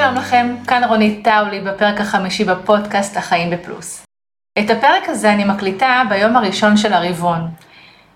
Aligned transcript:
שלום 0.00 0.14
לכם, 0.14 0.56
כאן 0.66 0.84
רונית 0.84 1.24
טאולי 1.24 1.60
בפרק 1.60 2.00
החמישי 2.00 2.44
בפודקאסט 2.44 3.16
החיים 3.16 3.50
בפלוס. 3.50 4.04
את 4.58 4.70
הפרק 4.70 5.08
הזה 5.08 5.32
אני 5.32 5.44
מקליטה 5.44 6.02
ביום 6.08 6.36
הראשון 6.36 6.76
של 6.76 6.92
הרבעון. 6.92 7.40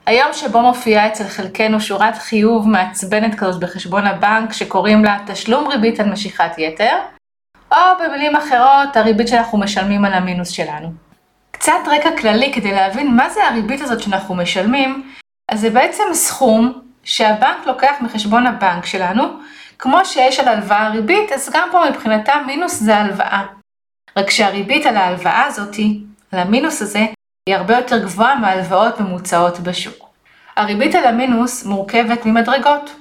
היום 0.07 0.33
שבו 0.33 0.61
מופיעה 0.61 1.07
אצל 1.07 1.25
חלקנו 1.25 1.81
שורת 1.81 2.19
חיוב 2.19 2.69
מעצבנת 2.69 3.35
כזאת 3.35 3.61
בחשבון 3.61 4.07
הבנק 4.07 4.53
שקוראים 4.53 5.05
לה 5.05 5.19
תשלום 5.27 5.69
ריבית 5.69 6.01
על 6.01 6.13
משיכת 6.13 6.59
יתר, 6.59 6.97
או 7.73 7.79
במילים 8.05 8.37
אחרות 8.37 8.97
הריבית 8.97 9.29
שאנחנו 9.29 9.59
משלמים 9.59 10.05
על 10.05 10.13
המינוס 10.13 10.49
שלנו. 10.49 10.93
קצת 11.51 11.73
רקע 11.87 12.11
כללי 12.19 12.53
כדי 12.53 12.73
להבין 12.73 13.17
מה 13.17 13.31
זה 13.31 13.41
הריבית 13.49 13.81
הזאת 13.81 14.03
שאנחנו 14.03 14.35
משלמים, 14.35 15.11
אז 15.51 15.61
זה 15.61 15.71
בעצם 15.71 16.05
סכום 16.13 16.81
שהבנק 17.03 17.67
לוקח 17.67 17.95
מחשבון 18.01 18.47
הבנק 18.47 18.87
שלנו, 18.87 19.23
כמו 19.79 20.05
שיש 20.05 20.41
על 20.41 20.49
הלוואה 20.49 20.89
ריבית, 20.89 21.33
אז 21.33 21.51
גם 21.53 21.69
פה 21.73 21.91
מבחינתם 21.91 22.43
מינוס 22.47 22.81
זה 22.81 22.97
הלוואה. 22.97 23.43
רק 24.17 24.31
שהריבית 24.31 24.87
על 24.87 24.97
ההלוואה 24.97 25.45
הזאתי, 25.45 26.01
על 26.33 26.39
המינוס 26.39 26.83
הזה, 26.83 27.07
היא 27.49 27.57
הרבה 27.57 27.77
יותר 27.77 28.05
גבוהה 28.05 28.35
מהלוואות 28.35 29.01
ממוצעות 29.01 29.61
בשוק. 29.61 30.09
הריבית 30.57 30.95
על 30.95 31.05
המינוס 31.05 31.65
מורכבת 31.65 32.27
ממדרגות. 32.27 32.97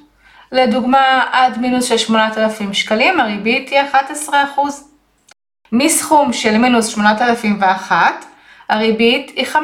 לדוגמה, 0.52 1.24
עד 1.32 1.58
מינוס 1.58 1.86
של 1.86 1.98
8,000 1.98 2.74
שקלים 2.74 3.20
הריבית 3.20 3.70
היא 3.70 3.80
11%. 4.28 4.30
מסכום 5.72 6.34
של 6.34 6.58
מינוס 6.58 6.88
8,001 6.88 8.26
הריבית 8.70 9.32
היא 9.36 9.46
15%. 9.46 9.58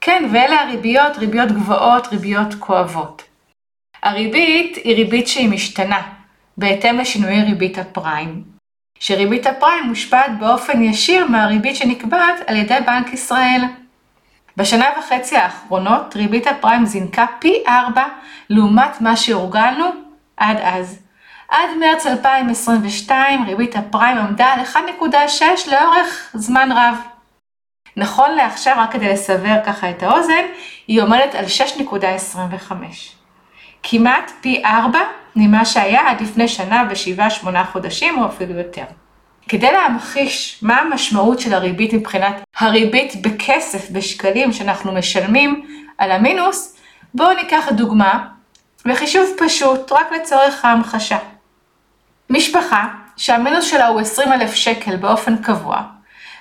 כן, 0.00 0.28
ואלה 0.32 0.62
הריביות, 0.62 1.16
ריביות 1.16 1.52
גבוהות, 1.52 2.06
ריביות 2.06 2.54
כואבות. 2.58 3.27
הריבית 4.02 4.76
היא 4.76 4.96
ריבית 4.96 5.28
שהיא 5.28 5.48
משתנה, 5.48 6.02
בהתאם 6.56 6.98
לשינויי 6.98 7.42
ריבית 7.42 7.78
הפריים, 7.78 8.42
שריבית 9.00 9.46
הפריים 9.46 9.84
מושפעת 9.84 10.38
באופן 10.38 10.82
ישיר 10.82 11.26
מהריבית 11.26 11.76
שנקבעת 11.76 12.36
על 12.46 12.56
ידי 12.56 12.78
בנק 12.86 13.12
ישראל. 13.12 13.60
בשנה 14.56 14.86
וחצי 14.98 15.36
האחרונות 15.36 16.16
ריבית 16.16 16.46
הפריים 16.46 16.86
זינקה 16.86 17.26
פי 17.38 17.62
4 17.68 18.04
לעומת 18.50 19.00
מה 19.00 19.16
שהורגלנו 19.16 19.86
עד 20.36 20.56
אז. 20.62 20.98
עד 21.48 21.68
מרץ 21.80 22.06
2022 22.06 23.44
ריבית 23.44 23.76
הפריים 23.76 24.18
עמדה 24.18 24.46
על 24.46 24.60
1.6 25.00 25.70
לאורך 25.70 26.30
זמן 26.34 26.68
רב. 26.72 26.94
נכון 27.96 28.30
לעכשיו, 28.34 28.74
רק 28.78 28.92
כדי 28.92 29.08
לסבר 29.08 29.56
ככה 29.66 29.90
את 29.90 30.02
האוזן, 30.02 30.44
היא 30.86 31.02
עומדת 31.02 31.34
על 31.34 31.44
6.25. 31.44 33.17
כמעט 33.82 34.30
פי 34.40 34.62
4 34.64 34.98
ממה 35.36 35.64
שהיה 35.64 36.10
עד 36.10 36.20
לפני 36.20 36.48
שנה 36.48 36.84
ושבעה-שמונה 36.90 37.64
חודשים 37.64 38.18
או 38.18 38.26
אפילו 38.26 38.58
יותר. 38.58 38.84
כדי 39.48 39.72
להמחיש 39.72 40.58
מה 40.62 40.80
המשמעות 40.80 41.40
של 41.40 41.54
הריבית 41.54 41.92
מבחינת 41.92 42.40
הריבית 42.58 43.22
בכסף, 43.22 43.90
בשקלים 43.90 44.52
שאנחנו 44.52 44.92
משלמים 44.92 45.66
על 45.98 46.10
המינוס, 46.10 46.76
בואו 47.14 47.34
ניקח 47.34 47.68
דוגמה 47.72 48.28
בחישוב 48.84 49.26
פשוט, 49.38 49.92
רק 49.92 50.12
לצורך 50.12 50.64
ההמחשה. 50.64 51.18
משפחה 52.30 52.88
שהמינוס 53.16 53.64
שלה 53.64 53.86
הוא 53.86 54.00
20 54.00 54.32
אלף 54.32 54.54
שקל 54.54 54.96
באופן 54.96 55.36
קבוע, 55.36 55.82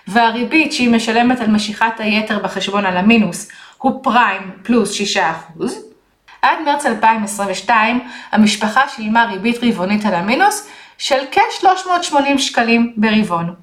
והריבית 0.08 0.74
שהיא 0.74 0.90
משלמת 0.90 1.42
על 1.42 1.48
משיכת 1.48 1.94
היתר 2.00 2.40
בחשבון 2.40 2.86
על 2.86 2.98
המינוס 2.98 3.50
הוא 3.78 4.04
פריים 4.04 4.52
פלוס 4.64 5.02
6%, 5.60 5.64
עד 6.42 6.58
מרץ 6.66 6.86
2022 6.86 8.08
המשפחה 8.32 8.82
שילמה 8.90 9.26
ריבית 9.26 9.58
רבעונית 9.62 10.06
על 10.06 10.14
המינוס 10.14 10.70
של 10.98 11.20
כ-380 11.32 12.38
שקלים 12.38 12.94
ברבעון. 12.98 13.56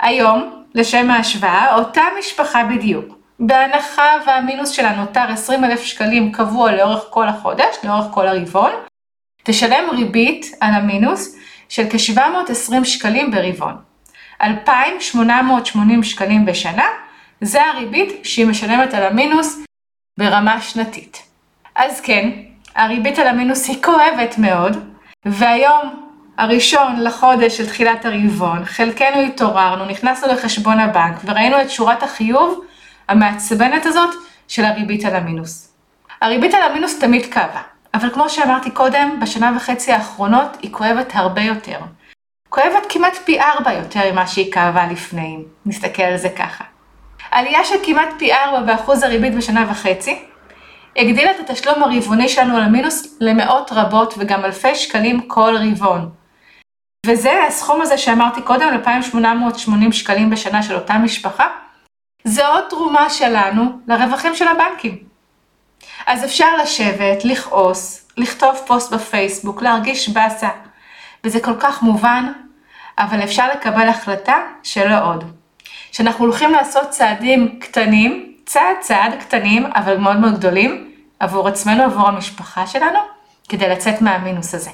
היום, 0.00 0.64
לשם 0.74 1.10
ההשוואה, 1.10 1.74
אותה 1.74 2.02
משפחה 2.18 2.64
בדיוק, 2.64 3.14
בהנחה 3.40 4.08
והמינוס 4.26 4.70
שלה 4.70 4.96
נותר 4.96 5.24
20 5.32 5.64
אלף 5.64 5.82
שקלים 5.82 6.32
קבוע 6.32 6.72
לאורך 6.72 7.04
כל 7.10 7.28
החודש, 7.28 7.76
לאורך 7.84 8.06
כל 8.10 8.28
הרבעון, 8.28 8.72
תשלם 9.42 9.90
ריבית 9.90 10.46
על 10.60 10.74
המינוס 10.74 11.36
של 11.68 11.84
כ-720 11.90 12.84
שקלים 12.84 13.30
ברבעון. 13.30 13.76
2,880 14.42 16.02
שקלים 16.02 16.44
בשנה, 16.44 16.86
זה 17.40 17.66
הריבית 17.66 18.24
שהיא 18.24 18.46
משלמת 18.46 18.94
על 18.94 19.02
המינוס 19.02 19.58
ברמה 20.18 20.60
שנתית. 20.60 21.29
אז 21.80 22.00
כן, 22.00 22.30
הריבית 22.76 23.18
על 23.18 23.26
המינוס 23.26 23.68
היא 23.68 23.82
כואבת 23.82 24.38
מאוד, 24.38 24.76
והיום 25.24 26.06
הראשון 26.38 27.00
לחודש 27.00 27.56
של 27.56 27.66
תחילת 27.66 28.04
הרבעון, 28.04 28.64
חלקנו 28.64 29.20
התעוררנו, 29.20 29.84
נכנסנו 29.84 30.32
לחשבון 30.32 30.78
הבנק 30.78 31.16
וראינו 31.24 31.60
את 31.60 31.70
שורת 31.70 32.02
החיוב 32.02 32.64
המעצבנת 33.08 33.86
הזאת 33.86 34.14
של 34.48 34.64
הריבית 34.64 35.04
על 35.04 35.16
המינוס. 35.16 35.72
הריבית 36.20 36.54
על 36.54 36.62
המינוס 36.62 36.98
תמיד 36.98 37.32
כאבה, 37.32 37.60
אבל 37.94 38.10
כמו 38.10 38.30
שאמרתי 38.30 38.70
קודם, 38.70 39.20
בשנה 39.22 39.52
וחצי 39.56 39.92
האחרונות 39.92 40.56
היא 40.62 40.72
כואבת 40.72 41.12
הרבה 41.14 41.42
יותר. 41.42 41.78
כואבת 42.48 42.86
כמעט 42.88 43.16
פי 43.24 43.40
ארבע 43.40 43.72
יותר 43.72 44.12
ממה 44.12 44.26
שהיא 44.26 44.52
כאבה 44.52 44.86
לפני, 44.86 45.38
נסתכל 45.66 46.02
על 46.02 46.16
זה 46.16 46.28
ככה. 46.28 46.64
עלייה 47.30 47.64
של 47.64 47.76
כמעט 47.82 48.08
פי 48.18 48.32
ארבע 48.32 48.60
באחוז 48.60 49.02
הריבית 49.02 49.34
בשנה 49.34 49.66
וחצי, 49.70 50.29
הגדילה 50.96 51.30
את 51.30 51.50
התשלום 51.50 51.82
הרבעוני 51.82 52.28
שלנו 52.28 52.56
על 52.56 52.62
המינוס 52.62 53.16
למאות 53.20 53.72
רבות 53.72 54.14
וגם 54.18 54.44
אלפי 54.44 54.74
שקלים 54.74 55.20
כל 55.20 55.56
רבעון. 55.56 56.10
וזה 57.06 57.44
הסכום 57.48 57.82
הזה 57.82 57.98
שאמרתי 57.98 58.42
קודם, 58.42 58.68
2,880 58.68 59.92
שקלים 59.92 60.30
בשנה 60.30 60.62
של 60.62 60.74
אותה 60.74 60.98
משפחה, 60.98 61.46
זה 62.24 62.46
עוד 62.46 62.64
תרומה 62.68 63.10
שלנו 63.10 63.64
לרווחים 63.86 64.34
של 64.34 64.48
הבנקים. 64.48 64.98
אז 66.06 66.24
אפשר 66.24 66.56
לשבת, 66.62 67.24
לכעוס, 67.24 68.08
לכתוב 68.16 68.56
פוסט 68.66 68.92
בפייסבוק, 68.92 69.62
להרגיש 69.62 70.08
באסה, 70.08 70.48
וזה 71.24 71.40
כל 71.40 71.54
כך 71.60 71.82
מובן, 71.82 72.32
אבל 72.98 73.24
אפשר 73.24 73.48
לקבל 73.52 73.88
החלטה 73.88 74.36
שלא 74.62 75.04
עוד. 75.04 75.24
שאנחנו 75.92 76.24
הולכים 76.24 76.52
לעשות 76.52 76.90
צעדים 76.90 77.58
קטנים, 77.60 78.29
צעד 78.46 78.76
צעד 78.80 79.14
קטנים, 79.20 79.66
אבל 79.66 79.96
מאוד 79.96 80.16
מאוד 80.16 80.38
גדולים, 80.38 80.94
עבור 81.20 81.48
עצמנו, 81.48 81.82
עבור 81.82 82.08
המשפחה 82.08 82.66
שלנו, 82.66 82.98
כדי 83.48 83.68
לצאת 83.68 84.00
מהמינוס 84.00 84.54
הזה. 84.54 84.70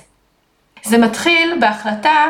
זה 0.85 0.99
מתחיל 0.99 1.57
בהחלטה 1.61 2.27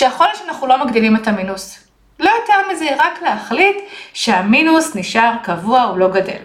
להיות 0.00 0.36
שאנחנו 0.36 0.66
לא 0.66 0.84
מגדילים 0.84 1.16
את 1.16 1.28
המינוס. 1.28 1.84
לא 2.20 2.30
יותר 2.30 2.72
מזה, 2.72 2.88
רק 2.98 3.22
להחליט 3.22 3.76
שהמינוס 4.12 4.96
נשאר 4.96 5.32
קבוע, 5.42 5.82
הוא 5.82 5.98
לא 5.98 6.08
גדל. 6.08 6.42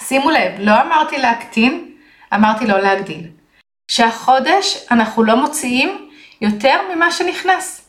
שימו 0.00 0.30
לב, 0.30 0.52
לא 0.58 0.82
אמרתי 0.82 1.18
להקטין, 1.18 1.90
אמרתי 2.34 2.66
לא 2.66 2.78
להגדיל. 2.78 3.26
שהחודש 3.88 4.86
אנחנו 4.90 5.24
לא 5.24 5.36
מוציאים 5.36 6.10
יותר 6.40 6.80
ממה 6.94 7.10
שנכנס. 7.10 7.88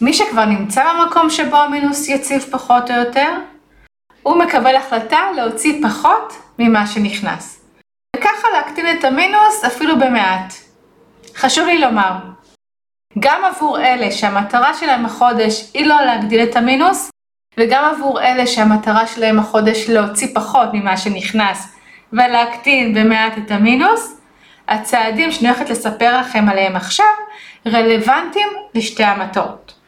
מי 0.00 0.12
שכבר 0.12 0.44
נמצא 0.44 0.84
במקום 0.92 1.30
שבו 1.30 1.56
המינוס 1.56 2.08
יציב 2.08 2.46
פחות 2.50 2.90
או 2.90 2.96
יותר, 2.96 3.32
הוא 4.22 4.36
מקבל 4.36 4.76
החלטה 4.76 5.20
להוציא 5.36 5.82
פחות 5.82 6.32
ממה 6.58 6.86
שנכנס. 6.86 7.64
וככה 8.16 8.48
להקטין 8.52 8.98
את 8.98 9.04
המינוס 9.04 9.64
אפילו 9.66 9.98
במעט. 9.98 10.54
חשוב 11.36 11.66
לי 11.66 11.78
לומר, 11.78 12.12
גם 13.18 13.44
עבור 13.44 13.80
אלה 13.80 14.10
שהמטרה 14.10 14.74
שלהם 14.74 15.06
החודש 15.06 15.70
היא 15.74 15.86
לא 15.86 16.00
להגדיל 16.00 16.42
את 16.42 16.56
המינוס, 16.56 17.10
וגם 17.58 17.84
עבור 17.84 18.20
אלה 18.20 18.46
שהמטרה 18.46 19.06
שלהם 19.06 19.38
החודש 19.38 19.88
להוציא 19.88 20.28
פחות 20.34 20.68
ממה 20.72 20.96
שנכנס 20.96 21.76
ולהקטין 22.12 22.94
במעט 22.94 23.38
את 23.38 23.50
המינוס, 23.50 24.20
הצעדים 24.68 25.32
שאני 25.32 25.48
הולכת 25.48 25.70
לספר 25.70 26.20
לכם 26.20 26.48
עליהם 26.48 26.76
עכשיו 26.76 27.06
רלוונטיים 27.66 28.48
לשתי 28.74 29.04
המטרות. 29.04 29.81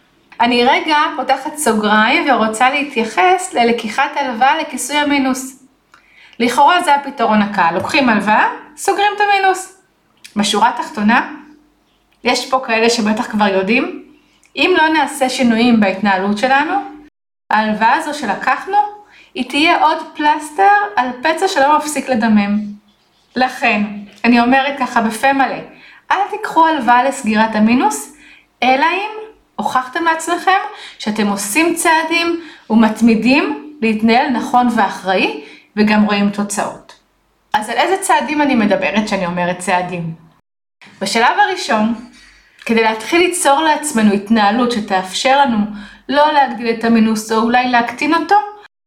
אני 0.45 0.65
רגע 0.65 0.97
פותחת 1.17 1.57
סוגריים 1.57 2.31
ורוצה 2.31 2.71
להתייחס 2.71 3.55
ללקיחת 3.55 4.11
הלוואה 4.17 4.59
לכיסוי 4.59 4.97
המינוס. 4.97 5.65
לכאורה 6.39 6.83
זה 6.83 6.95
הפתרון 6.95 7.43
הקל, 7.43 7.71
לוקחים 7.75 8.09
הלוואה, 8.09 8.49
סוגרים 8.77 9.13
את 9.17 9.21
המינוס. 9.21 9.83
בשורה 10.37 10.69
התחתונה, 10.69 11.33
יש 12.25 12.51
פה 12.51 12.63
כאלה 12.67 12.91
שבטח 12.91 13.31
כבר 13.31 13.47
יודעים, 13.49 14.05
אם 14.57 14.75
לא 14.83 14.89
נעשה 14.89 15.29
שינויים 15.29 15.81
בהתנהלות 15.81 16.39
שלנו, 16.39 16.75
ההלוואה 17.51 17.95
הזו 17.95 18.15
שלקחנו, 18.15 18.77
היא 19.35 19.49
תהיה 19.49 19.83
עוד 19.83 19.99
פלסטר 20.17 20.73
על 20.97 21.09
פצע 21.23 21.49
שלא 21.49 21.77
מפסיק 21.77 22.09
לדמם. 22.09 22.59
לכן, 23.37 23.83
אני 24.25 24.41
אומרת 24.41 24.79
ככה 24.79 25.01
בפה 25.01 25.33
מלא, 25.33 25.59
אל 26.11 26.19
תיקחו 26.31 26.67
הלוואה 26.67 27.05
לסגירת 27.05 27.55
המינוס, 27.55 28.17
אלא 28.63 28.87
אם 28.93 29.24
הוכחתם 29.57 30.05
לעצמכם 30.05 30.59
שאתם 30.99 31.27
עושים 31.27 31.75
צעדים 31.75 32.41
ומתמידים 32.71 33.77
להתנהל 33.83 34.29
נכון 34.29 34.69
ואחראי 34.77 35.45
וגם 35.77 36.05
רואים 36.05 36.31
תוצאות. 36.31 36.95
אז 37.53 37.69
על 37.69 37.77
איזה 37.77 38.03
צעדים 38.03 38.43
אני 38.43 38.55
מדברת 38.55 39.05
כשאני 39.07 39.27
אומרת 39.27 39.59
צעדים? 39.59 40.15
בשלב 41.01 41.39
הראשון, 41.39 41.95
כדי 42.67 42.83
להתחיל 42.83 43.21
ליצור 43.21 43.61
לעצמנו 43.61 44.13
התנהלות 44.13 44.73
שתאפשר 44.73 45.41
לנו 45.41 45.57
לא 46.09 46.33
להגדיל 46.33 46.71
את 46.71 46.85
המינוס 46.85 47.33
או 47.33 47.43
אולי 47.43 47.71
להקטין 47.71 48.15
אותו, 48.15 48.35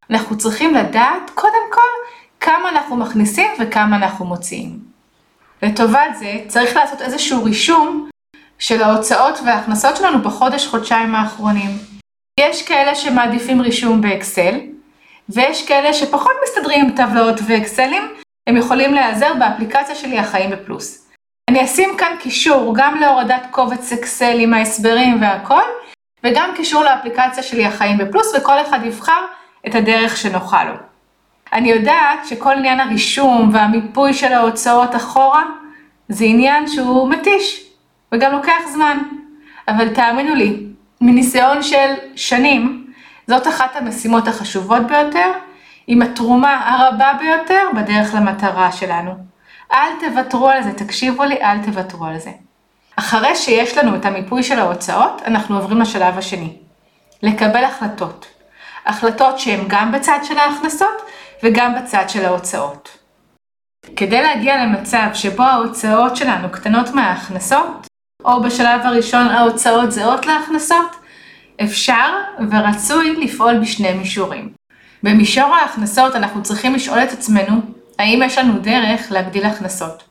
אנחנו 0.09 0.37
צריכים 0.37 0.75
לדעת 0.75 1.29
קודם 1.35 1.71
כל 1.71 2.17
כמה 2.39 2.69
אנחנו 2.69 2.95
מכניסים 2.95 3.51
וכמה 3.59 3.95
אנחנו 3.95 4.25
מוציאים. 4.25 4.79
לטובת 5.61 6.15
זה 6.19 6.33
צריך 6.47 6.75
לעשות 6.75 7.01
איזשהו 7.01 7.43
רישום 7.43 8.09
של 8.59 8.81
ההוצאות 8.81 9.39
וההכנסות 9.45 9.97
שלנו 9.97 10.21
בחודש-חודשיים 10.21 11.15
האחרונים. 11.15 11.69
יש 12.39 12.67
כאלה 12.67 12.95
שמעדיפים 12.95 13.61
רישום 13.61 14.01
באקסל, 14.01 14.59
ויש 15.29 15.67
כאלה 15.67 15.93
שפחות 15.93 16.31
מסתדרים 16.43 16.85
עם 16.85 16.91
טבלאות 16.95 17.39
ואקסלים, 17.47 18.03
הם 18.49 18.57
יכולים 18.57 18.93
להיעזר 18.93 19.33
באפליקציה 19.39 19.95
שלי 19.95 20.19
החיים 20.19 20.51
בפלוס. 20.51 21.07
אני 21.49 21.65
אשים 21.65 21.97
כאן 21.97 22.15
קישור 22.19 22.73
גם 22.77 22.99
להורדת 22.99 23.47
קובץ 23.51 23.91
אקסל 23.91 24.39
עם 24.39 24.53
ההסברים 24.53 25.21
והכל, 25.21 25.61
וגם 26.23 26.49
קישור 26.55 26.83
לאפליקציה 26.83 27.43
שלי 27.43 27.65
החיים 27.65 27.97
בפלוס, 27.97 28.35
וכל 28.35 28.61
אחד 28.61 28.79
יבחר 28.85 29.21
את 29.67 29.75
הדרך 29.75 30.17
שנוחה 30.17 30.63
לו. 30.63 30.73
אני 31.53 31.69
יודעת 31.69 32.19
שכל 32.25 32.53
עניין 32.53 32.79
הרישום 32.79 33.49
והמיפוי 33.53 34.13
של 34.13 34.33
ההוצאות 34.33 34.95
אחורה, 34.95 35.43
זה 36.09 36.25
עניין 36.25 36.67
שהוא 36.67 37.09
מתיש, 37.09 37.66
וגם 38.11 38.31
לוקח 38.31 38.61
זמן. 38.73 38.97
אבל 39.67 39.93
תאמינו 39.95 40.35
לי, 40.35 40.63
מניסיון 41.01 41.63
של 41.63 41.93
שנים, 42.15 42.93
זאת 43.27 43.47
אחת 43.47 43.75
המשימות 43.75 44.27
החשובות 44.27 44.87
ביותר, 44.87 45.31
עם 45.87 46.01
התרומה 46.01 46.69
הרבה 46.69 47.13
ביותר 47.19 47.61
בדרך 47.75 48.13
למטרה 48.15 48.71
שלנו. 48.71 49.11
אל 49.73 49.89
תוותרו 49.99 50.49
על 50.49 50.63
זה, 50.63 50.73
תקשיבו 50.73 51.23
לי, 51.23 51.41
אל 51.41 51.57
תוותרו 51.65 52.05
על 52.05 52.17
זה. 52.17 52.31
אחרי 52.95 53.35
שיש 53.35 53.77
לנו 53.77 53.95
את 53.95 54.05
המיפוי 54.05 54.43
של 54.43 54.59
ההוצאות, 54.59 55.21
אנחנו 55.25 55.55
עוברים 55.55 55.81
לשלב 55.81 56.17
השני. 56.17 56.57
לקבל 57.23 57.63
החלטות. 57.63 58.25
החלטות 58.85 59.39
שהן 59.39 59.59
גם 59.67 59.91
בצד 59.91 60.19
של 60.23 60.37
ההכנסות 60.37 61.01
וגם 61.43 61.75
בצד 61.75 62.03
של 62.07 62.25
ההוצאות. 62.25 62.97
כדי 63.95 64.21
להגיע 64.21 64.63
למצב 64.63 65.07
שבו 65.13 65.43
ההוצאות 65.43 66.15
שלנו 66.15 66.49
קטנות 66.51 66.89
מההכנסות, 66.89 67.87
או 68.27 68.41
בשלב 68.41 68.81
הראשון 68.83 69.27
ההוצאות 69.27 69.91
זהות 69.91 70.25
להכנסות, 70.25 70.95
אפשר 71.63 72.09
ורצוי 72.51 73.15
לפעול 73.15 73.59
בשני 73.59 73.93
מישורים. 73.93 74.49
במישור 75.03 75.55
ההכנסות 75.55 76.15
אנחנו 76.15 76.43
צריכים 76.43 76.75
לשאול 76.75 76.99
את 76.99 77.11
עצמנו 77.11 77.61
האם 77.99 78.21
יש 78.25 78.37
לנו 78.37 78.59
דרך 78.59 79.11
להגדיל 79.11 79.45
הכנסות. 79.45 80.03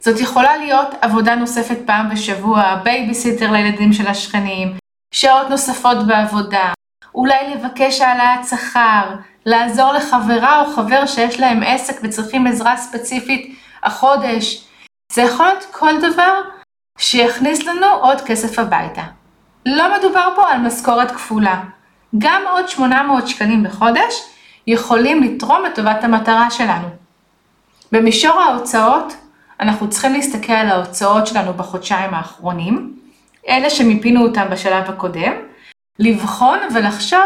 זאת 0.00 0.20
יכולה 0.20 0.56
להיות 0.56 0.88
עבודה 1.00 1.34
נוספת 1.34 1.78
פעם 1.86 2.10
בשבוע, 2.10 2.80
בייביסיטר 2.82 3.52
לילדים 3.52 3.92
של 3.92 4.06
השכנים, 4.06 4.76
שעות 5.14 5.50
נוספות 5.50 6.06
בעבודה, 6.06 6.72
אולי 7.14 7.54
לבקש 7.54 8.00
העלאת 8.00 8.44
שכר, 8.48 9.14
לעזור 9.46 9.92
לחברה 9.92 10.60
או 10.60 10.66
חבר 10.72 11.06
שיש 11.06 11.40
להם 11.40 11.62
עסק 11.66 12.00
וצריכים 12.02 12.46
עזרה 12.46 12.76
ספציפית 12.76 13.58
החודש. 13.82 14.64
זה 15.12 15.22
יכול 15.22 15.46
להיות 15.46 15.66
כל 15.70 15.92
דבר 16.00 16.40
שיכניס 16.98 17.62
לנו 17.66 17.86
עוד 17.86 18.20
כסף 18.20 18.58
הביתה. 18.58 19.02
לא 19.66 19.98
מדובר 19.98 20.28
פה 20.36 20.50
על 20.50 20.60
משכורת 20.60 21.10
כפולה. 21.10 21.60
גם 22.18 22.42
עוד 22.50 22.68
800 22.68 23.28
שקלים 23.28 23.62
בחודש 23.62 24.14
יכולים 24.66 25.22
לתרום 25.22 25.64
לטובת 25.64 26.04
המטרה 26.04 26.50
שלנו. 26.50 26.88
במישור 27.92 28.40
ההוצאות, 28.40 29.12
אנחנו 29.60 29.90
צריכים 29.90 30.12
להסתכל 30.12 30.52
על 30.52 30.68
ההוצאות 30.68 31.26
שלנו 31.26 31.52
בחודשיים 31.54 32.14
האחרונים, 32.14 32.96
אלה 33.48 33.70
שמיפינו 33.70 34.22
אותם 34.22 34.46
בשלב 34.50 34.84
הקודם, 34.90 35.32
לבחון 35.98 36.58
ולחשוב 36.74 37.20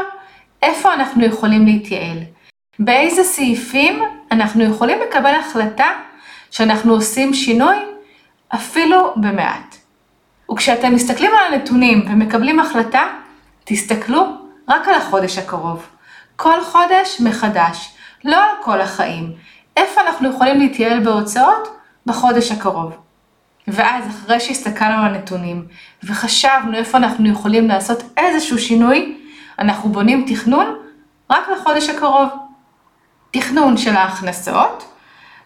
איפה 0.63 0.95
אנחנו 0.95 1.25
יכולים 1.25 1.67
להתייעל, 1.67 2.19
באיזה 2.79 3.25
סעיפים 3.25 4.03
אנחנו 4.33 4.65
יכולים 4.65 4.99
לקבל 5.09 5.35
החלטה 5.35 5.89
שאנחנו 6.51 6.93
עושים 6.93 7.35
שינוי 7.35 7.77
אפילו 8.55 9.13
במעט. 9.17 9.77
וכשאתם 10.53 10.95
מסתכלים 10.95 11.31
על 11.31 11.55
הנתונים 11.55 12.05
ומקבלים 12.09 12.61
החלטה, 12.61 13.03
תסתכלו 13.65 14.25
רק 14.69 14.89
על 14.89 14.95
החודש 14.95 15.39
הקרוב. 15.39 15.87
כל 16.37 16.65
חודש 16.65 17.21
מחדש, 17.21 17.95
לא 18.25 18.37
על 18.37 18.57
כל 18.63 18.81
החיים. 18.81 19.33
איפה 19.77 20.01
אנחנו 20.01 20.31
יכולים 20.31 20.59
להתייעל 20.59 21.05
בהוצאות? 21.05 21.69
בחודש 22.07 22.53
הקרוב. 22.53 22.97
ואז 23.69 24.05
אחרי 24.09 24.41
שהסתכלנו 24.41 25.03
על 25.03 25.15
הנתונים 25.15 25.67
וחשבנו 26.03 26.77
איפה 26.77 26.99
אנחנו 26.99 27.29
יכולים 27.29 27.69
לעשות 27.69 28.03
איזשהו 28.17 28.59
שינוי, 28.59 29.19
אנחנו 29.59 29.89
בונים 29.89 30.27
תכנון 30.29 30.77
רק 31.31 31.49
לחודש 31.49 31.89
הקרוב. 31.89 32.29
תכנון 33.31 33.77
של 33.77 33.97
ההכנסות, 33.97 34.98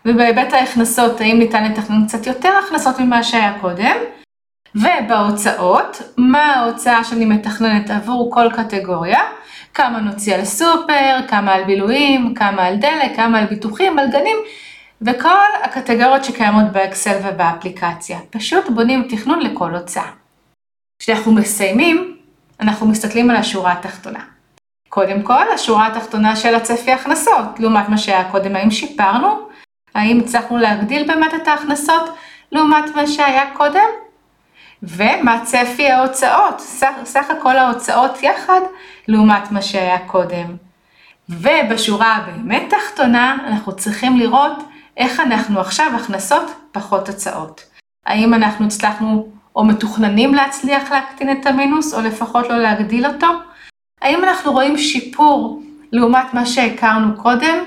ובהיבט 0.07 0.53
ההכנסות 0.53 1.21
האם 1.21 1.39
ניתן 1.39 1.65
לתכנון 1.65 2.07
קצת 2.07 2.27
יותר 2.27 2.51
הכנסות 2.65 3.01
ממה 3.01 3.23
שהיה 3.23 3.59
קודם, 3.61 3.97
ובהוצאות, 4.75 6.03
מה 6.17 6.53
ההוצאה 6.53 7.05
שאני 7.05 7.25
מתכננת 7.25 7.91
עבור 7.91 8.31
כל 8.35 8.49
קטגוריה, 8.57 9.21
כמה 9.75 10.01
נוציא 10.01 10.35
על 10.35 10.45
סופר, 10.45 11.17
כמה 11.29 11.55
על 11.55 11.65
בילויים, 11.65 12.35
כמה 12.35 12.65
על 12.65 12.77
דלק, 12.77 13.17
כמה 13.17 13.39
על 13.39 13.47
ביטוחים, 13.47 13.99
על 13.99 14.11
גנים, 14.11 14.37
וכל 15.03 15.29
הקטגוריות 15.63 16.25
שקיימות 16.25 16.73
באקסל 16.73 17.17
ובאפליקציה. 17.25 18.19
פשוט 18.31 18.69
בונים 18.69 19.09
תכנון 19.09 19.41
לכל 19.41 19.75
הוצאה. 19.75 20.11
כשאנחנו 20.99 21.33
מסיימים, 21.33 22.17
אנחנו 22.61 22.87
מסתכלים 22.87 23.31
על 23.31 23.37
השורה 23.37 23.73
התחתונה. 23.73 24.21
קודם 24.89 25.23
כל, 25.23 25.53
השורה 25.55 25.87
התחתונה 25.87 26.37
של 26.37 26.55
הצפי 26.55 26.93
הכנסות, 26.93 27.45
לעומת 27.59 27.89
מה 27.89 27.99
שהיה 27.99 28.31
קודם, 28.31 28.57
האם 28.57 28.71
שיפרנו? 28.71 29.52
האם 29.95 30.21
הצלחנו 30.21 30.59
להגדיל 30.59 31.07
באמת 31.07 31.35
את 31.35 31.49
ההכנסות 31.49 32.17
לעומת 32.53 32.97
מה 32.97 33.07
שהיה 33.07 33.55
קודם? 33.55 33.89
ומה 34.83 35.41
צפי 35.45 35.91
ההוצאות, 35.91 36.61
סך, 36.61 36.91
סך 37.05 37.31
הכל 37.31 37.57
ההוצאות 37.57 38.23
יחד 38.23 38.61
לעומת 39.09 39.51
מה 39.51 39.63
שהיה 39.63 39.99
קודם. 39.99 40.57
ובשורה 41.29 42.17
הבאמת 42.17 42.63
תחתונה 42.71 43.37
אנחנו 43.47 43.77
צריכים 43.77 44.17
לראות 44.17 44.63
איך 44.97 45.21
אנחנו 45.21 45.61
עכשיו 45.61 45.93
הכנסות 45.97 46.51
פחות 46.73 47.09
הוצאות. 47.09 47.65
האם 48.07 48.35
אנחנו 48.35 48.67
הצלחנו 48.67 49.29
או 49.57 49.65
מתוכננים 49.65 50.35
להצליח 50.35 50.91
להקטין 50.91 51.33
את 51.33 51.47
המינוס 51.47 51.95
או 51.95 52.01
לפחות 52.01 52.49
לא 52.49 52.59
להגדיל 52.59 53.07
אותו? 53.07 53.27
האם 54.03 54.25
אנחנו 54.25 54.53
רואים 54.53 54.79
שיפור 54.79 55.63
לעומת 55.93 56.35
מה 56.35 56.47
שהכרנו 56.47 57.17
קודם? 57.17 57.59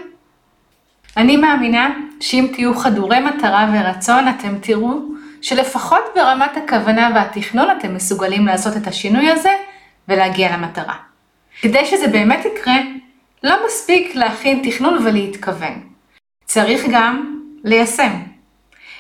אני 1.18 1.38
מאמינה 1.38 1.90
שאם 2.20 2.48
תהיו 2.54 2.76
חדורי 2.76 3.20
מטרה 3.20 3.72
ורצון 3.74 4.28
אתם 4.28 4.58
תראו 4.62 5.00
שלפחות 5.42 6.02
ברמת 6.16 6.58
הכוונה 6.58 7.12
והתכנון 7.16 7.68
אתם 7.78 7.96
מסוגלים 7.96 8.48
לעשות 8.48 8.78
את 8.78 8.88
השינוי 8.88 9.32
הזה 9.32 9.52
ולהגיע 10.08 10.58
למטרה. 10.58 10.96
כדי 11.62 11.86
שזה 11.86 12.08
באמת 12.08 12.46
יקרה, 12.46 12.78
לא 13.44 13.56
מספיק 13.66 14.16
להכין 14.16 14.62
תכנון 14.70 14.98
ולהתכוון. 15.06 15.82
צריך 16.46 16.82
גם 16.92 17.40
ליישם. 17.64 18.12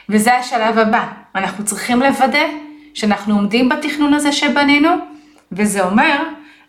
וזה 0.09 0.37
השלב 0.37 0.77
הבא, 0.77 1.07
אנחנו 1.35 1.65
צריכים 1.65 1.99
לוודא 1.99 2.45
שאנחנו 2.93 3.35
עומדים 3.35 3.69
בתכנון 3.69 4.13
הזה 4.13 4.31
שבנינו, 4.31 4.89
וזה 5.51 5.85
אומר 5.85 6.23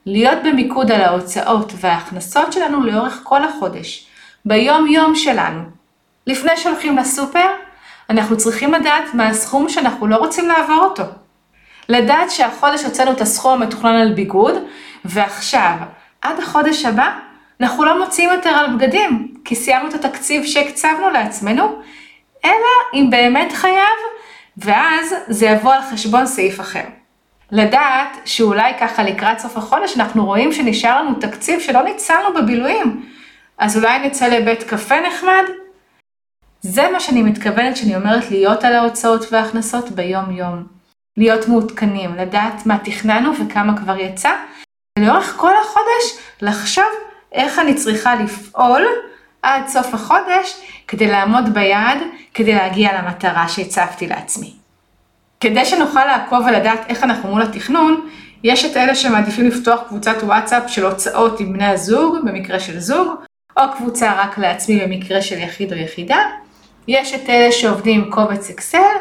להיות 0.06 0.38
במיקוד 0.44 0.92
על 0.92 1.00
ההוצאות 1.00 1.72
וההכנסות 1.76 2.52
שלנו 2.52 2.82
לאורך 2.82 3.20
כל 3.22 3.44
החודש, 3.44 4.06
ביום 4.44 4.86
יום 4.86 5.14
שלנו. 5.14 5.75
לפני 6.26 6.56
שהולכים 6.56 6.98
לסופר, 6.98 7.48
אנחנו 8.10 8.36
צריכים 8.36 8.74
לדעת 8.74 9.14
מה 9.14 9.28
הסכום 9.28 9.68
שאנחנו 9.68 10.06
לא 10.06 10.16
רוצים 10.16 10.48
לעבור 10.48 10.84
אותו. 10.84 11.02
לדעת 11.88 12.30
שהחודש 12.30 12.84
הוצאנו 12.84 13.12
את 13.12 13.20
הסכום 13.20 13.62
המתוכנן 13.62 13.94
על 13.94 14.12
ביגוד, 14.12 14.54
ועכשיו, 15.04 15.76
עד 16.22 16.38
החודש 16.40 16.84
הבא, 16.84 17.12
אנחנו 17.60 17.84
לא 17.84 18.04
מוציאים 18.04 18.30
יותר 18.30 18.50
על 18.50 18.76
בגדים, 18.76 19.34
כי 19.44 19.54
סיימנו 19.54 19.88
את 19.88 19.94
התקציב 19.94 20.44
שהקצבנו 20.44 21.10
לעצמנו, 21.10 21.82
אלא 22.44 22.54
אם 22.94 23.10
באמת 23.10 23.52
חייב, 23.52 23.98
ואז 24.56 25.14
זה 25.28 25.46
יבוא 25.46 25.74
על 25.74 25.82
חשבון 25.82 26.26
סעיף 26.26 26.60
אחר. 26.60 26.84
לדעת 27.50 28.16
שאולי 28.24 28.72
ככה 28.80 29.02
לקראת 29.02 29.38
סוף 29.38 29.56
החודש 29.56 29.96
אנחנו 29.96 30.26
רואים 30.26 30.52
שנשאר 30.52 31.02
לנו 31.02 31.14
תקציב 31.14 31.60
שלא 31.60 31.82
ניצלנו 31.82 32.34
בבילויים, 32.34 33.06
אז 33.58 33.76
אולי 33.76 33.98
נצא 33.98 34.26
לבית 34.26 34.62
קפה 34.62 35.00
נחמד? 35.00 35.44
זה 36.68 36.88
מה 36.92 37.00
שאני 37.00 37.22
מתכוונת 37.22 37.74
כשאני 37.74 37.96
אומרת 37.96 38.30
להיות 38.30 38.64
על 38.64 38.74
ההוצאות 38.74 39.32
וההכנסות 39.32 39.90
ביום 39.90 40.30
יום. 40.30 40.66
להיות 41.16 41.48
מעודכנים, 41.48 42.14
לדעת 42.14 42.66
מה 42.66 42.78
תכננו 42.84 43.32
וכמה 43.36 43.76
כבר 43.76 43.96
יצא, 43.98 44.30
ולאורך 44.98 45.34
כל 45.36 45.52
החודש 45.64 46.22
לחשוב 46.42 46.84
איך 47.32 47.58
אני 47.58 47.74
צריכה 47.74 48.14
לפעול 48.14 48.86
עד 49.42 49.68
סוף 49.68 49.94
החודש 49.94 50.56
כדי 50.88 51.06
לעמוד 51.06 51.54
ביעד, 51.54 51.98
כדי 52.34 52.54
להגיע 52.54 53.02
למטרה 53.02 53.48
שהצבתי 53.48 54.06
לעצמי. 54.06 54.52
כדי 55.40 55.64
שנוכל 55.64 56.04
לעקוב 56.04 56.46
ולדעת 56.46 56.80
איך 56.88 57.02
אנחנו 57.02 57.28
מול 57.28 57.42
התכנון, 57.42 58.08
יש 58.44 58.64
את 58.64 58.76
אלה 58.76 58.94
שמעדיפים 58.94 59.48
לפתוח 59.48 59.80
קבוצת 59.88 60.16
וואטסאפ 60.22 60.62
של 60.66 60.84
הוצאות 60.84 61.40
עם 61.40 61.52
בני 61.52 61.66
הזוג, 61.66 62.16
במקרה 62.24 62.60
של 62.60 62.78
זוג, 62.78 63.08
או 63.56 63.62
קבוצה 63.76 64.12
רק 64.22 64.38
לעצמי 64.38 64.80
במקרה 64.80 65.22
של 65.22 65.38
יחיד 65.38 65.72
או 65.72 65.78
יחידה. 65.78 66.18
יש 66.88 67.14
את 67.14 67.28
אלה 67.28 67.52
שעובדים 67.52 68.00
עם 68.00 68.10
קובץ 68.10 68.50
אקסל, 68.50 68.96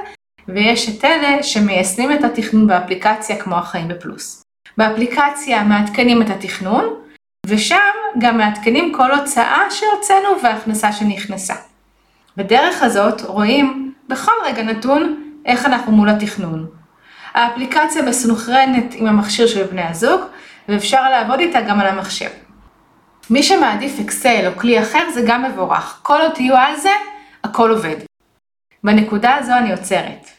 ויש 0.47 0.89
את 0.89 1.05
אלה 1.05 1.43
שמיישמים 1.43 2.11
את 2.11 2.23
התכנון 2.23 2.67
באפליקציה 2.67 3.35
כמו 3.35 3.55
החיים 3.55 3.87
בפלוס. 3.87 4.43
באפליקציה 4.77 5.63
מעדכנים 5.63 6.21
את 6.21 6.29
התכנון, 6.29 6.85
ושם 7.47 7.91
גם 8.17 8.37
מעדכנים 8.37 8.93
כל 8.93 9.11
הוצאה 9.11 9.61
שהוצאנו 9.71 10.41
והכנסה 10.43 10.91
שנכנסה. 10.91 11.53
בדרך 12.37 12.83
הזאת 12.83 13.21
רואים 13.21 13.93
בכל 14.07 14.31
רגע 14.45 14.63
נתון 14.63 15.31
איך 15.45 15.65
אנחנו 15.65 15.91
מול 15.91 16.09
התכנון. 16.09 16.67
האפליקציה 17.33 18.01
מסונכרנת 18.01 18.93
עם 18.93 19.07
המכשיר 19.07 19.47
של 19.47 19.63
בני 19.63 19.83
הזוג, 19.83 20.21
ואפשר 20.69 21.09
לעבוד 21.09 21.39
איתה 21.39 21.61
גם 21.61 21.79
על 21.79 21.87
המחשב. 21.87 22.29
מי 23.29 23.43
שמעדיף 23.43 23.99
אקסל 23.99 24.47
או 24.47 24.59
כלי 24.59 24.81
אחר 24.81 25.03
זה 25.13 25.21
גם 25.27 25.43
מבורך, 25.43 25.99
כל 26.01 26.21
עוד 26.21 26.31
תהיו 26.31 26.57
על 26.57 26.75
זה, 26.75 26.89
הכל 27.45 27.71
עובד. 27.71 27.95
בנקודה 28.83 29.35
הזו 29.35 29.53
אני 29.57 29.71
עוצרת. 29.71 30.29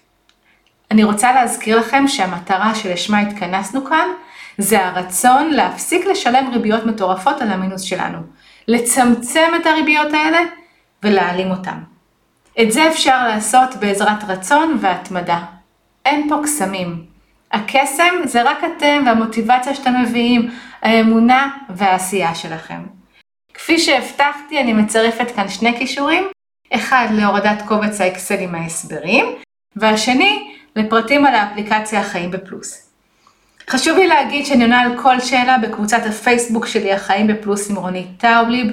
אני 0.90 1.04
רוצה 1.04 1.32
להזכיר 1.32 1.78
לכם 1.78 2.08
שהמטרה 2.08 2.74
שלשמה 2.74 3.18
התכנסנו 3.18 3.84
כאן, 3.84 4.08
זה 4.58 4.86
הרצון 4.86 5.50
להפסיק 5.50 6.06
לשלם 6.06 6.50
ריביות 6.52 6.86
מטורפות 6.86 7.42
על 7.42 7.50
המינוס 7.50 7.82
שלנו, 7.82 8.18
לצמצם 8.68 9.50
את 9.60 9.66
הריביות 9.66 10.12
האלה 10.12 10.38
ולהעלים 11.02 11.50
אותם. 11.50 11.78
את 12.62 12.72
זה 12.72 12.88
אפשר 12.88 13.28
לעשות 13.28 13.76
בעזרת 13.76 14.24
רצון 14.28 14.78
והתמדה. 14.80 15.40
אין 16.04 16.28
פה 16.28 16.36
קסמים. 16.42 17.04
הקסם 17.52 18.14
זה 18.24 18.42
רק 18.42 18.58
אתם 18.64 19.02
והמוטיבציה 19.06 19.74
שאתם 19.74 20.02
מביאים, 20.02 20.50
האמונה 20.82 21.50
והעשייה 21.68 22.34
שלכם. 22.34 22.80
כפי 23.54 23.78
שהבטחתי, 23.78 24.60
אני 24.60 24.72
מצרפת 24.72 25.30
כאן 25.36 25.48
שני 25.48 25.78
כישורים, 25.78 26.24
אחד 26.74 27.06
להורדת 27.12 27.62
קובץ 27.68 28.00
האקסל 28.00 28.38
עם 28.38 28.54
ההסברים, 28.54 29.26
והשני 29.76 30.52
לפרטים 30.76 31.26
על 31.26 31.34
האפליקציה 31.34 32.00
החיים 32.00 32.30
בפלוס. 32.30 32.90
חשוב 33.70 33.98
לי 33.98 34.06
להגיד 34.06 34.46
שאני 34.46 34.64
עונה 34.64 34.80
על 34.80 35.02
כל 35.02 35.20
שאלה 35.20 35.58
בקבוצת 35.58 36.02
הפייסבוק 36.08 36.66
שלי, 36.66 36.92
החיים 36.92 37.26
בפלוס 37.26 37.70
עם 37.70 37.76
רונית 37.76 38.06
טאובליב, 38.18 38.66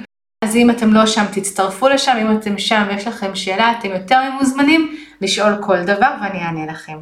אז 0.44 0.56
אם 0.56 0.70
אתם 0.70 0.92
לא 0.92 1.06
שם, 1.06 1.24
תצטרפו 1.32 1.88
לשם, 1.88 2.16
אם 2.20 2.38
אתם 2.38 2.58
שם 2.58 2.84
ויש 2.88 3.06
לכם 3.06 3.34
שאלה, 3.34 3.72
אתם 3.78 3.88
יותר 3.88 4.30
ממוזמנים 4.30 4.96
לשאול 5.20 5.52
כל 5.60 5.82
דבר 5.82 6.10
ואני 6.22 6.38
אענה 6.38 6.66
לכם. 6.72 6.98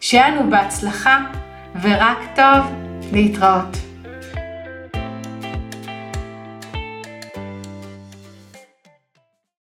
שיהיה 0.00 0.28
לנו 0.28 0.50
בהצלחה 0.50 1.18
ורק 1.82 2.18
טוב 2.34 2.64
להתראות. 3.12 3.87